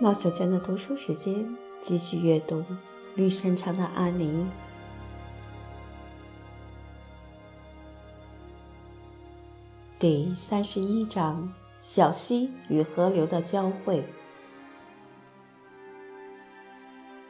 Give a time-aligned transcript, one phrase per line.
[0.00, 2.60] 毛小娟的读书时间，继续阅读
[3.16, 4.46] 《绿山墙的安妮》
[9.98, 14.04] 第三十一章：小溪与河流的交汇。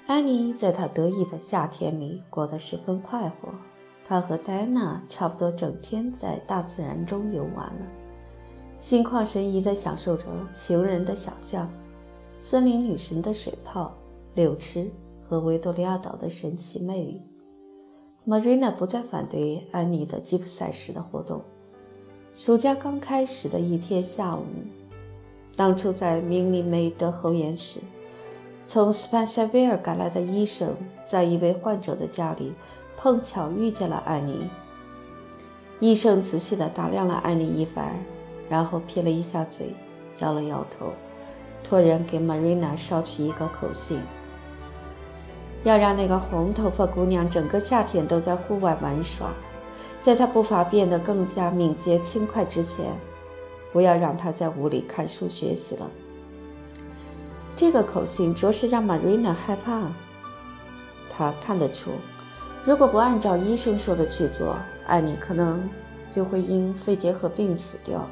[0.07, 3.48] 安妮在她得意的夏天里过得十分快活，
[4.09, 7.86] 他和戴安娜差不多整天在大自然中游玩了，
[8.79, 11.71] 心旷神怡地享受着情人的想象。
[12.40, 13.93] 森林女神的水泡、
[14.34, 14.90] 柳池
[15.29, 17.21] 和维多利亚岛的神奇魅力
[18.26, 21.43] ，Marina 不再反对安妮的吉普赛式的活动。
[22.32, 24.45] 暑假刚开始的一天下午，
[25.54, 27.81] 当初在明尼梅德后院时，
[28.67, 30.75] 从斯潘塞维尔赶来的医生
[31.06, 32.55] 在一位患者的家里
[33.00, 34.50] 碰巧遇见了安妮。
[35.78, 37.92] 医生仔细地打量了安妮一番，
[38.48, 39.73] 然后撇了一下嘴，
[40.19, 40.92] 摇了摇头。
[41.62, 44.00] 托人给 Marina 捎去一个口信，
[45.62, 49.28] 要让那个红头发姑娘整个夏天都在户外玩耍，
[50.01, 52.86] 在她步伐变得更加敏捷轻快之前，
[53.73, 55.89] 不要让她在屋里看书学习了。
[57.55, 59.92] 这个口信着实让 Marina 害怕。
[61.11, 61.91] 她看得出，
[62.69, 65.66] 如果不按照医生说的去做，艾妮可能
[66.11, 68.06] 就会因肺结核病死掉。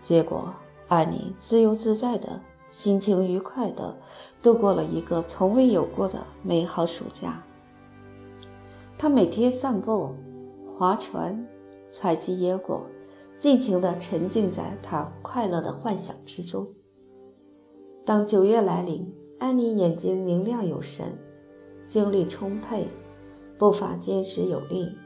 [0.00, 0.54] 结果。
[0.88, 3.96] 安妮自由自在的心情愉快的
[4.42, 7.40] 度过了一个从未有过的美好暑假。
[8.98, 10.12] 她每天散步、
[10.76, 11.46] 划船、
[11.90, 12.84] 采集野果，
[13.38, 16.66] 尽情地沉浸在她快乐的幻想之中。
[18.04, 21.06] 当九月来临，安妮眼睛明亮有神，
[21.86, 22.88] 精力充沛，
[23.60, 24.96] 步伐坚实有力，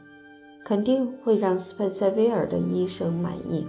[0.63, 3.67] 肯定会让斯佩塞维尔的医生满意。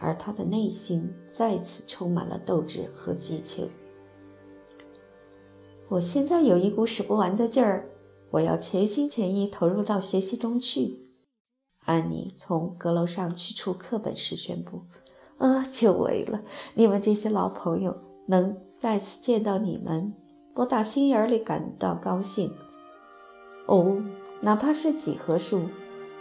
[0.00, 3.68] 而他的内心再次充满了斗志和激情。
[5.90, 7.86] 我现在有一股使不完的劲儿，
[8.30, 11.10] 我要全心全意投入到学习中去。
[11.84, 14.84] 安妮从阁楼上取出课本时宣布
[15.36, 16.40] ：“啊，久违了，
[16.72, 17.94] 你们这些老朋友
[18.28, 20.14] 能再次见到你们，
[20.54, 22.50] 我打心眼里感到高兴。
[23.68, 23.98] 哦，
[24.40, 25.60] 哪怕是几何数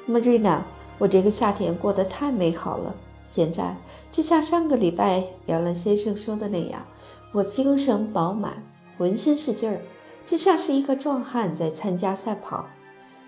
[0.08, 0.60] ，Marina，
[0.98, 2.94] 我这个夏天过得太美好了。”
[3.24, 3.76] 现在
[4.10, 6.86] 就像上个礼拜亚伦先生说的那样，
[7.34, 8.64] 我精神饱满，
[8.98, 9.82] 浑身是劲儿，
[10.26, 12.66] 就像是一个壮汉在参加赛跑。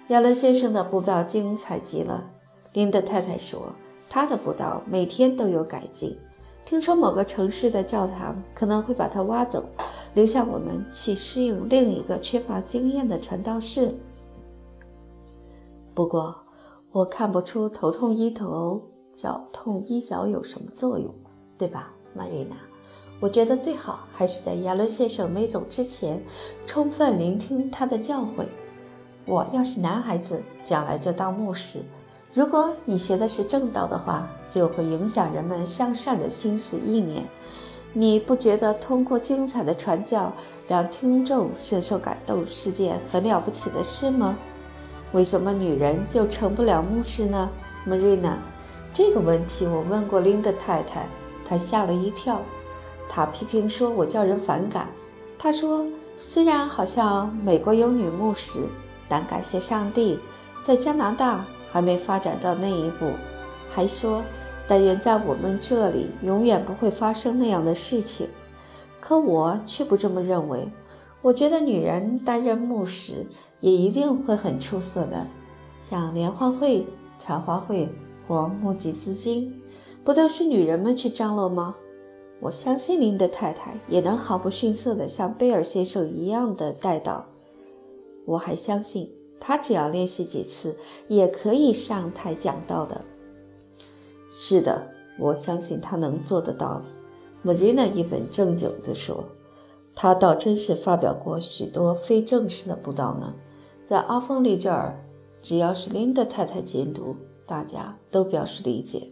[0.07, 2.29] 亚伦先生的步道精彩极了。
[2.73, 3.73] 林德太太说，
[4.09, 6.17] 他的步道每天都有改进。
[6.65, 9.67] 听说某个城市的教堂可能会把它挖走，
[10.13, 13.93] 留下我们去适应另一个缺乏经验的传道士。
[15.99, 16.33] 不过，
[16.93, 18.81] 我看不出头痛医头。
[19.17, 21.13] 脚痛医脚有什么作用，
[21.57, 22.55] 对吧，玛瑞娜？
[23.19, 26.23] 我觉得最好还是在亚伦先生没走之前，
[26.65, 28.45] 充分聆听他的教诲。
[29.25, 31.81] 我要是男孩子，将来就当牧师。
[32.33, 37.27] 如果你学的是正道的话，就会影响人们向善的心思意念。
[37.91, 40.31] 你不觉得通过精彩的传教，
[40.65, 44.37] 让听众深受感动是件很了不起的事吗？
[45.11, 47.49] 为什么女人就成不了牧师呢
[47.87, 48.35] ，，Marina？？
[48.93, 51.07] 这个问题我问过琳达太太，
[51.43, 52.41] 她吓了一跳。
[53.07, 54.87] 她批评说我叫人反感。
[55.37, 55.85] 她说，
[56.17, 58.67] 虽然好像美国有女牧师，
[59.07, 60.19] 但感谢上帝，
[60.61, 63.11] 在加拿大还没发展到那一步。
[63.71, 64.23] 还说，
[64.67, 68.27] 但愿在我们这里永远不会发生那样的事情。
[68.99, 70.67] 可我却不这么认为。
[71.21, 73.25] 我觉得女人担任牧师
[73.59, 75.27] 也一定会很出色的，
[75.79, 76.85] 像联欢会、
[77.17, 77.89] 茶话会。
[78.27, 79.59] 或募集资金，
[80.03, 81.75] 不都是女人们去张罗吗？
[82.39, 87.25] 我相信您的太太也能毫不逊色的像贝尔先生一样的带到。
[88.27, 90.77] 我还相信她只要练习几次，
[91.07, 93.03] 也可以上台讲道的。
[94.29, 96.83] 是的，我相信她能做得到。
[97.43, 99.23] Marina 一本正经地说
[100.01, 103.35] ：“他倒真是发表过许多非正式的布道呢。
[103.85, 105.03] 在阿峰利这儿，
[105.41, 109.11] 只要是琳达太太监督。”大家都表示理解。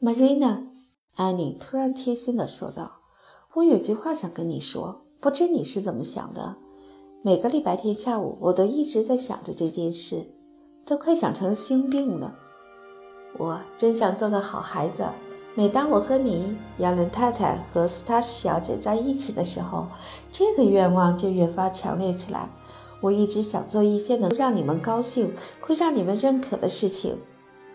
[0.00, 0.68] Marina，
[1.16, 3.00] 安妮突然贴心地说道
[3.54, 6.54] ：“我有句话想跟你说，不知你是怎么想的？
[7.24, 10.26] 每个礼拜天下午，我都一直在想着这件事，
[10.86, 12.36] 都快想成心病了。
[13.36, 15.04] 我真想做个好孩子。
[15.58, 19.88] 每当我和你、亚伦太太和斯塔斯小姐在一起的时候，
[20.30, 22.48] 这个愿望就越发强烈起来。
[23.00, 27.18] 我一直想做一些能让你们高兴、会让你们认可的事情。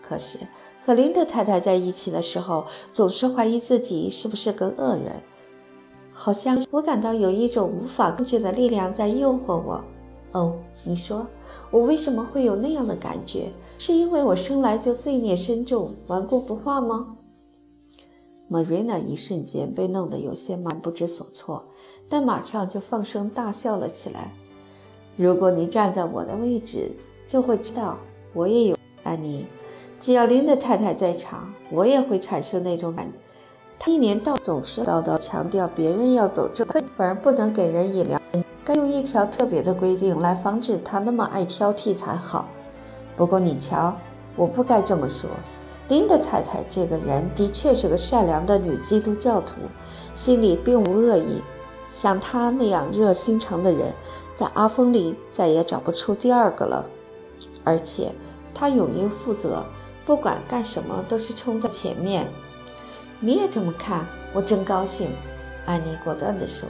[0.00, 0.38] 可是
[0.82, 5.20] 和林德太太在一起的时候，总是怀疑自己是不是个恶人，
[6.10, 9.84] 好像我感到有一种无法控制的力量在诱惑我。
[10.32, 10.54] 哦，
[10.84, 11.26] 你说
[11.70, 13.52] 我为什么会有那样的感觉？
[13.76, 17.14] 是因为我生来就罪孽深重、顽固不化吗
[18.54, 21.64] ？Marina 一瞬间被弄得有些满不知所措，
[22.08, 24.30] 但马上就放声大笑了起来。
[25.16, 26.92] 如果你站在我的位置，
[27.26, 27.98] 就会知道
[28.32, 29.44] 我也有安妮。
[29.98, 33.18] 只要林德太太在场，我也会产生那种感觉。
[33.76, 38.20] 他一年到总是叨叨强调别人要走正，反而不能给人以良。
[38.64, 42.46] 该用一条特别的规定来防止他那么爱挑剔才好。
[43.16, 43.96] 不过你瞧，
[44.36, 45.28] 我不该这么说。
[45.88, 49.60] 林德太太这个人的确是个善良的女基督教徒，
[50.14, 51.42] 心里并无恶意。
[51.88, 53.92] 像她那样热心肠的人，
[54.34, 56.86] 在阿峰里再也找不出第二个了。
[57.62, 58.12] 而且
[58.54, 59.64] 她勇于负责，
[60.06, 62.28] 不管干什么都是冲在前面。
[63.20, 64.06] 你也这么看？
[64.32, 65.10] 我真高兴。”
[65.66, 66.68] 安妮果断地说，“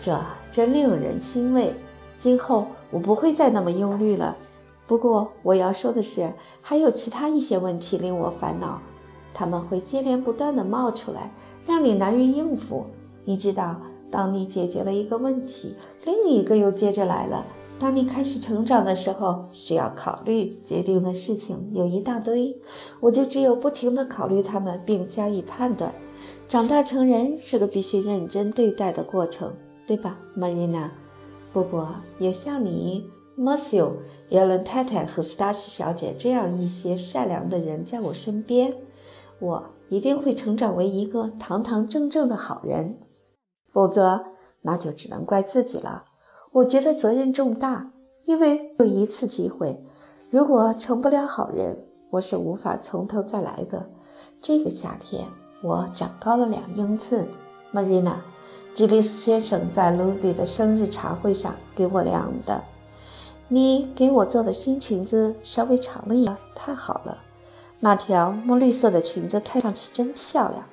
[0.00, 0.18] 这
[0.50, 1.74] 真令人欣慰。
[2.18, 4.36] 今后我不会再那么忧虑了。”
[4.86, 8.80] 不过我要说的是，还有其他一些问题令我烦恼，
[9.32, 11.32] 他们会接连不断地冒出来，
[11.66, 12.84] 让你难于应付。
[13.24, 17.46] 你知道，当你解决了一个问题，另一个又接着来了。
[17.78, 22.56] 当你开始成长的时候，需要考虑决定的事情有一大堆，
[23.00, 25.92] 我就只有不停地考虑他们并加以判断。
[26.46, 29.52] 长大成人是个必须认真对待的过程，
[29.86, 30.90] 对吧，Marina？
[31.52, 31.88] 不过
[32.18, 33.08] 有像你。
[33.36, 33.92] Matthew、
[34.28, 38.74] 耶伦太太和斯达西小姐这样一些善良的人在我身边，
[39.40, 42.98] 我一定会成长为一个堂堂正正的好人。
[43.70, 44.24] 否则，
[44.62, 46.04] 那就只能怪自己了。
[46.52, 47.90] 我觉得责任重大，
[48.24, 49.84] 因为有一次机会，
[50.30, 53.90] 如果成不了好人，我是无法从头再来的。
[54.40, 55.26] 这个夏天，
[55.62, 57.26] 我长高了两英寸。
[57.72, 58.18] Marina，
[58.72, 62.62] 吉利斯先生在卢比的生日茶会上给我量的。
[63.48, 67.22] 你给我做的新裙子稍微长了一点，太好了。
[67.80, 70.64] 那条墨绿色的裙子看上去真漂亮。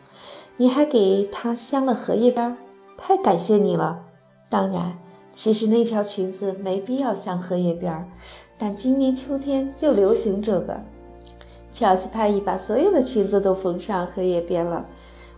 [0.58, 2.56] 你还给它镶了荷叶边，
[2.98, 4.04] 太感谢你了。
[4.50, 4.98] 当然，
[5.34, 8.10] 其实那条裙子没必要镶荷叶边，
[8.58, 10.80] 但今年秋天就流行这个。
[11.72, 14.86] 乔西派已把所有的裙子都缝上荷叶边了。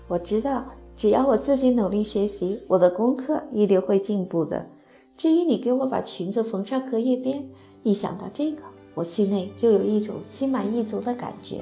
[0.07, 0.65] 我知道，
[0.97, 4.65] 只要我自己努力学习，我的功课一定会进步的。
[5.15, 7.47] 至于你给我把裙子缝上荷叶边，
[7.83, 8.63] 一想到这个，
[8.95, 11.61] 我心内就有一种心满意足的感觉。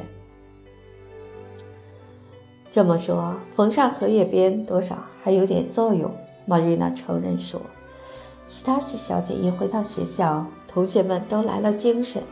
[2.71, 6.09] 这么说，缝上荷叶边多少还有点作用。
[6.45, 7.61] 玛瑞娜承认说
[8.47, 12.23] ：“斯塔西小姐一回到学校，同学们都来了精神，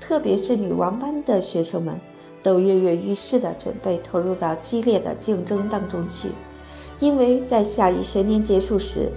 [0.00, 2.00] 特别是女王班的学生们，
[2.42, 6.30] 都跃跃欲试地准备投入到激烈的竞争当中去，
[6.98, 9.12] 因为在下一学年结束时。”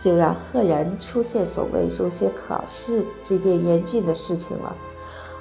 [0.00, 4.76] 就要赫然出现所谓入学考试这件严峻的事情了，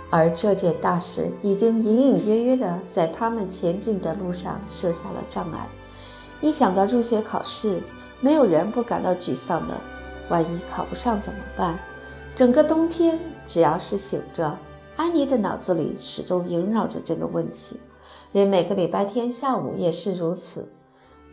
[0.09, 5.68] 而这件大事已经隐隐约约地在他们前进的路上设下了障碍。
[6.42, 7.81] 一想到入学考试，
[8.19, 9.74] 没有人不感到沮丧的。
[10.30, 11.80] 万一考不上怎么办？
[12.36, 14.57] 整个冬天，只要是醒着，
[14.95, 17.77] 安妮的脑子里始终萦绕着这个问题，
[18.32, 20.67] 连每个礼拜天下午也是如此。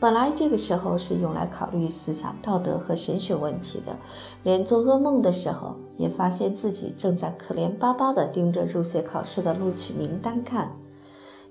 [0.05, 3.97] 本来这个时候是用来考虑思想道德和神学问题的，
[4.43, 10.77] 连做噩梦的时候也发现自己正在可怜巴巴地盯着入学考试的录取名单看。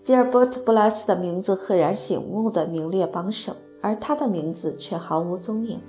[0.03, 5.81] 吉尔伯特·布拉斯的名字赫然醒目地名列榜首，而他的名字却毫无踪影。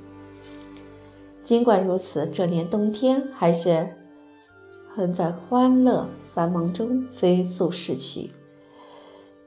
[1.45, 3.91] 尽管如此，这年冬天还是
[4.97, 8.33] 很在欢乐繁忙中飞速逝去。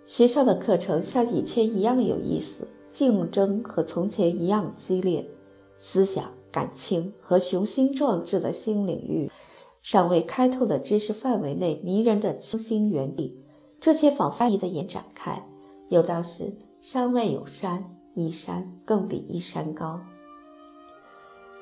[0.06, 2.68] 学校的课程像以前一样有意思。
[2.98, 5.30] 竞争和从前一样激烈，
[5.78, 9.30] 思想、感情和雄心壮志的新领域，
[9.84, 13.40] 尚未开拓的知识范围内迷人的清新园地，
[13.80, 15.48] 这些仿佛的延展开。
[15.90, 17.86] 有道是：山外有山，
[18.16, 20.02] 一山更比一山高。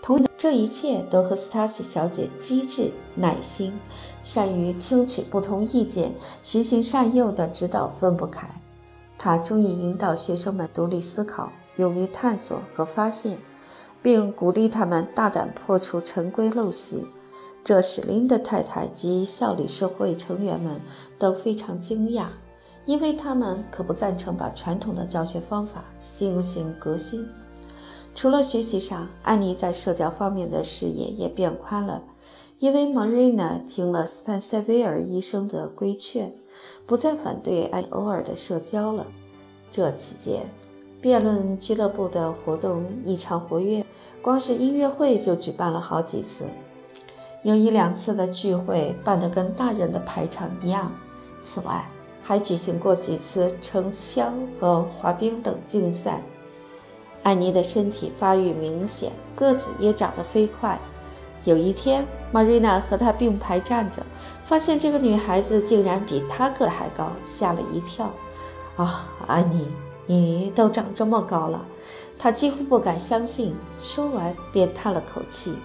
[0.02, 3.74] 同这一切都和斯塔西小姐机智、耐心、
[4.24, 8.50] 善于听取不同意见、循循善诱的指导分不开。
[9.26, 13.40] 他终于引导学生们独立思考，勇于探索和发现，
[14.00, 17.08] 并鼓励他们大胆破除陈规陋习。
[17.64, 20.80] 这使林德太太及校理社会成员们
[21.18, 22.26] 都非常惊讶，
[22.86, 27.28] 因为他们可不赞成把传统的教学方法进行革新。
[28.14, 32.04] 除了学习上，安妮在社交方面的视野也变宽了。
[32.60, 36.36] 因为 Marina 听了斯潘塞维尔医生的规劝，
[36.86, 39.06] 不再反对安偶尔的社交了。
[39.72, 40.42] 这期间，
[41.02, 43.86] 辩论俱乐部的活动异常活跃，
[44.22, 46.46] 光是音乐会就举办了好几次，
[47.44, 50.92] 有一两次的聚会办得跟大人的排场一样。
[51.44, 51.88] 此外，
[52.24, 56.22] 还举行过几次撑枪和滑冰等竞赛。
[57.22, 60.80] 安妮的身体发育明显，个子也长得飞快。
[61.46, 64.04] 有一天，Marina 和她并排站着，
[64.44, 68.12] 发现这个女孩子竟然比她个还高，吓了一跳。
[68.76, 69.68] 啊，安妮，
[70.08, 71.64] 你都长这么高了！
[72.18, 75.56] 她几乎不敢相信，说完便叹了口气。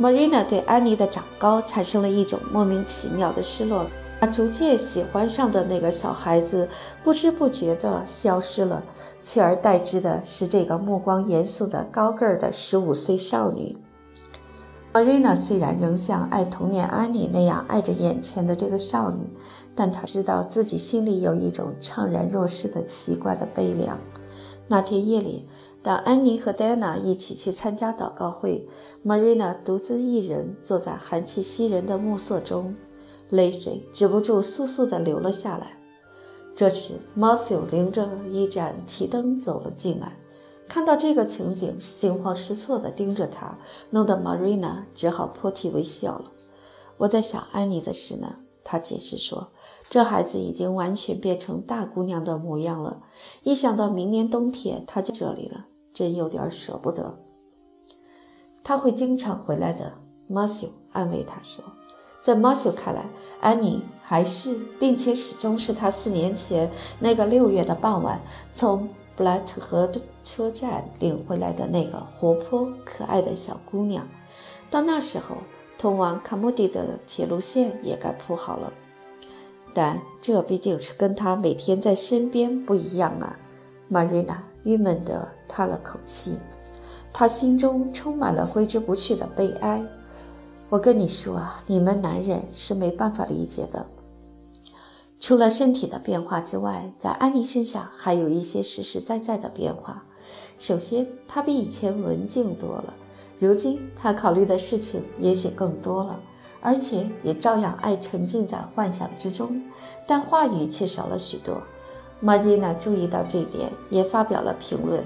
[0.00, 3.86] Marina 对安妮的长高产生了一种莫名其妙的失落。
[4.20, 6.68] 她逐渐喜欢上的那个小孩子，
[7.04, 8.82] 不知不觉地消失了，
[9.22, 13.76] 取而代之的是这个目光严肃的高个儿的十五岁少女。
[14.90, 19.18] 玛瑞娜虽然仍像爱童年安妮那样爱着眼前的这个少女，
[19.74, 23.98] 但她知道自己心里有一种怅然若失的奇怪的悲凉。
[24.66, 25.46] 那天夜里，
[25.82, 28.66] 当安妮和戴娜一起去参加祷告会，
[29.02, 32.74] 玛瑞娜独自一人坐在寒气袭人的暮色中。
[33.28, 35.78] 泪水止不住簌簌地流了下来。
[36.56, 40.16] 这时，马修领着一盏提灯走了进来，
[40.68, 43.58] 看到这个情景，惊慌失措地盯着他，
[43.90, 46.30] 弄得玛瑞娜只好破涕为笑了。
[46.98, 49.48] 我在想安妮的事呢，他解释说，
[49.88, 53.00] 这孩子已经完全变成大姑娘的模样了。
[53.44, 57.18] 一想到明年冬天她就这里了，真有点舍不得。
[58.62, 59.94] 他会经常回来的，
[60.26, 61.64] 马修安慰他说。
[62.20, 63.08] 在马修看来，
[63.40, 68.20] 安妮还是，并且始终是他四年前那个六月的傍晚
[68.52, 68.86] 从
[69.18, 74.06] 布莱特河的车站领回来的那个活泼可爱的小姑娘。
[74.70, 75.38] 到那时候，
[75.76, 78.72] 通往卡莫迪的铁路线也该铺好了。
[79.74, 83.36] 但这毕竟是跟他每天在身边不一样啊！
[83.88, 86.38] 玛瑞娜郁闷地叹了口气，
[87.12, 89.82] 她心中充满了挥之不去的悲哀。
[90.68, 93.84] 我跟你说啊，你们男人是没办法理解的。
[95.20, 100.04] 除了身体的变化之外，在安妮身上还有一些实实在在的变化。
[100.58, 102.94] 首先，她比以前文静多了，
[103.38, 106.20] 如今她考虑的事情也许更多了，
[106.60, 109.62] 而且也照样爱沉浸在幻想之中，
[110.06, 111.62] 但话语却少了许多。
[112.20, 115.04] 玛丽娜注意到这点，也发表了评论：“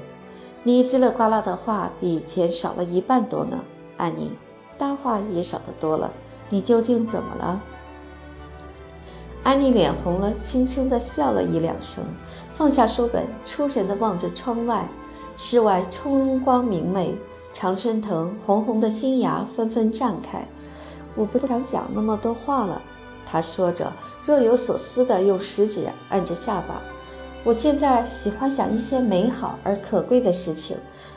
[0.65, 3.59] 你叽里呱啦的话比以前少了一半多呢，
[3.97, 4.31] 安妮。”
[4.79, 6.11] 搭话也少得多了，
[6.49, 7.63] 你究竟怎么了？
[9.45, 12.05] 安妮脸红了，轻轻地笑了一两声，
[12.53, 14.89] 放下书本，出神地望着窗外。
[15.37, 17.17] 室外春光明媚，
[17.53, 20.47] 常春藤红红的新芽纷纷绽开。
[21.17, 22.81] 我不想讲那么多话了，
[23.27, 23.93] 她说着，
[24.25, 26.81] 若有所思地用食指按着下巴。
[27.43, 30.77] 我现在喜欢想一些美好而可贵的事情，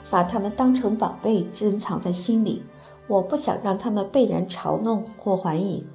[0.10, 2.64] 把它们当成宝贝珍藏在心里。
[3.06, 5.86] 我不想让他们被人嘲弄或怀疑，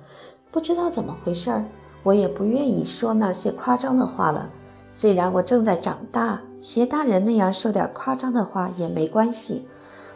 [0.53, 1.65] 不知道怎么回事儿，
[2.03, 4.51] 我也不愿意说那些夸张的话了。
[4.91, 9.69] 虽然我正在长大，学大人那样说点夸张的话也没关系，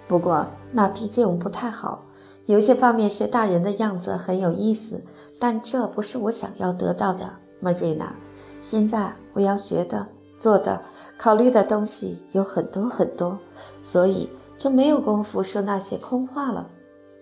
[0.08, 2.02] 不过那毕竟不太好。
[2.46, 5.02] 有些方面学大人的样子很有意思，
[5.38, 7.24] 但这不是我想要得到的，
[7.60, 8.14] 玛瑞娜。
[8.60, 10.06] 现在我要学的、
[10.38, 10.80] 做的、
[11.16, 13.38] 考虑的东西有很多很多，
[13.80, 16.66] 所以就没有功夫说那些空话了。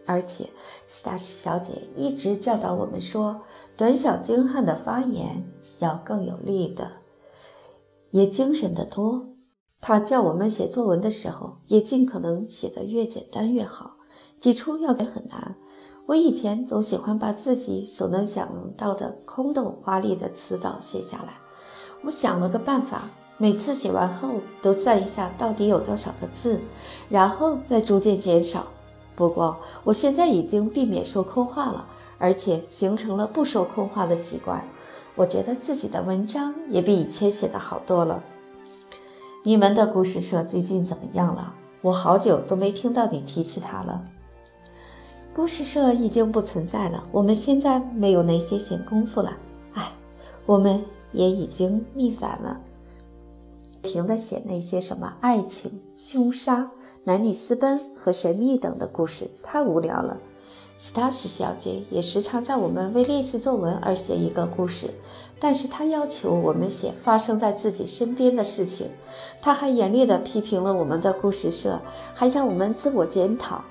[0.05, 0.51] 而且，
[0.87, 3.43] 斯塔西小姐一直教导我们说，
[3.77, 5.45] 短小精悍的发言
[5.79, 6.91] 要更有力的，
[8.11, 9.27] 也精神的多。
[9.81, 13.97] 她叫我们写作文的时候，也尽可能写得越简单越好。
[14.41, 15.57] 起初要改很难，
[16.07, 21.35] 我以前总喜欢把自己所能想到的空洞华丽的词藻写下来。
[22.05, 26.61] 我想了个办法，每次写完后都算一下到底有多少个字，
[27.09, 28.67] 然后再逐渐减少。
[29.15, 31.87] 不过，我现在已经避免说空话了，
[32.19, 34.65] 而且形成了不说空话的习惯。
[35.15, 38.23] 我觉得自己的文章也比以前写的好多了。
[39.45, 41.55] 你们的故事社最近怎么样了？
[41.83, 44.03] 我好久都没听到你提起它了。
[45.35, 49.37] 故事社已经不存在了，我们现在没有那些闲工夫了。
[49.75, 49.93] 哎，
[50.47, 52.61] 我们也已经逆反了，
[53.83, 56.71] 停的写那些什么爱情、凶杀。
[57.05, 60.19] 男女私奔和神秘等的故事太无聊了。
[60.79, 64.89] 斯塔西小姐也时常让我们为练习作文而写一个故事，
[65.41, 68.89] 但是她要求我们写发生在自己身边的事情。
[69.41, 71.81] 她还严厉地批评了我们的故事社，
[72.15, 73.65] 还让我们自我检讨。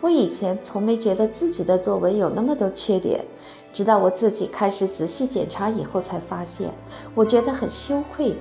[0.00, 3.22] 我以前从没觉得自己的作文有那么多缺点，
[3.70, 6.70] 直到我自己开始仔细检查以后，才发现，
[7.14, 8.34] 我觉得很羞愧，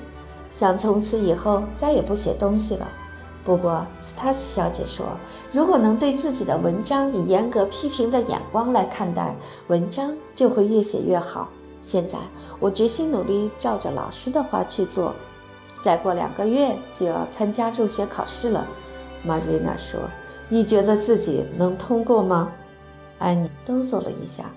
[0.49, 2.87] 想从此以后再也不写东西了。
[3.47, 5.05] 不过，斯塔西小姐说，
[5.53, 9.33] 如果能对自己的文章以严格批评的眼光来看待，
[9.67, 11.47] 文章就会越写越好。
[11.81, 12.17] 现在，
[12.59, 15.15] 我决心努力照着老师的话去做。
[15.79, 18.67] 再过两个月就要参加入学考试了，
[19.23, 19.97] 玛瑞娜说
[20.49, 22.51] ：“你觉得自己能通过吗？”
[23.17, 24.51] 安妮哆嗦了一下：“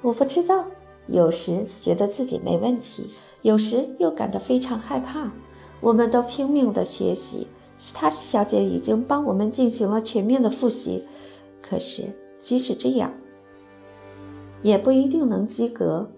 [0.00, 0.64] 我不知道。
[1.08, 3.10] 有时觉得自己没问题，
[3.42, 5.28] 有时又感到非常害怕。
[5.80, 11.04] 我们都拼命地学习。”斯塔西小姐已经帮我们进行了全面的复习，
[11.62, 12.04] 可是
[12.40, 13.12] 即使这样，
[14.62, 16.10] 也不一定能及格。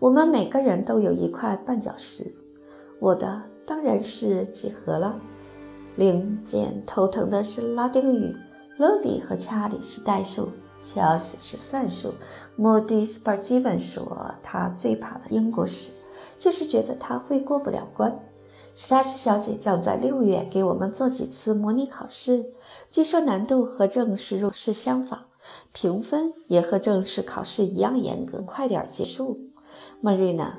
[0.00, 2.34] 我们每个人都有一块绊脚石，
[2.98, 5.18] 我的当然是几何了。
[5.96, 8.34] 另件头疼的是拉丁语，
[8.78, 10.48] 勒比和查理是代数，
[10.82, 12.14] 乔斯是算术。
[12.56, 15.92] 莫迪斯帕基文说，他最怕的英国史，
[16.38, 18.18] 就是觉得他会过不了关。
[18.80, 22.46] 斯塔西小姐将在六月给我们做几次模拟考试，
[22.90, 25.18] 据说难度和正式入试相仿，
[25.70, 28.40] 评分也和正式考试一样严格。
[28.40, 29.38] 快点结束，
[30.00, 30.58] 莫瑞娜。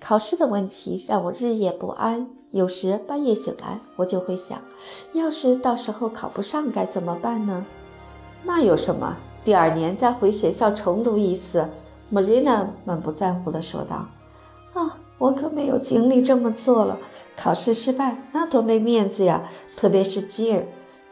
[0.00, 4.58] 考试的问题让我日夜不安，有时半夜醒来，我就会想，
[5.12, 7.66] 要是到时候考不上该怎么办呢？
[8.44, 9.14] 那有什么？
[9.44, 11.68] 第二年再回学校重读一次。
[12.08, 14.08] 莫瑞娜满不在乎地说道。
[14.72, 14.98] 啊。
[15.18, 16.98] 我可没有精力这么做了。
[17.36, 19.48] 考试失败，那多没面子呀！
[19.76, 20.66] 特别是吉尔。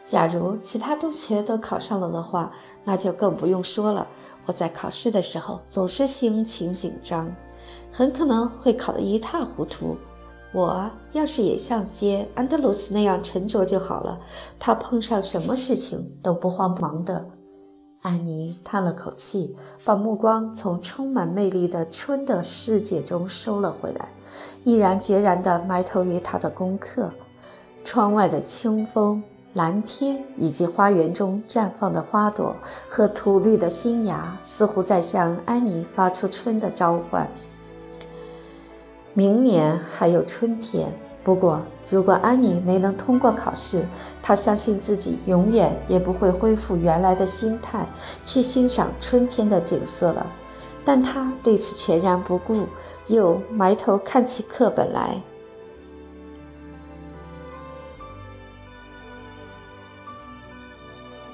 [0.07, 2.51] 假如其他同学都考上了的话，
[2.83, 4.07] 那就更不用说了。
[4.45, 7.31] 我在考试的时候总是心情紧张，
[7.91, 9.97] 很可能会考得一塌糊涂。
[10.53, 14.19] 我要是也像杰安德鲁斯那样沉着就好了。
[14.57, 17.25] 他碰上什么事情都不慌忙的。
[18.05, 24.09] 安妮叹了口气，把目光从充满魅力的春的世界中收了回来，
[24.63, 27.11] 毅然决然地埋头于她的功课。
[27.83, 32.55] 窗外的清风、蓝天以及花园中绽放的花朵
[32.87, 37.27] 和吐绿的新芽，似乎在向安妮发出春的召唤。
[39.15, 41.59] 明年还有春天，不过。
[41.89, 43.85] 如果安妮没能通过考试，
[44.21, 47.87] 她相信自己永远也不会恢复原来的心态
[48.23, 50.25] 去欣赏春天的景色了。
[50.83, 52.67] 但她对此全然不顾，
[53.07, 55.21] 又埋头看起课本来。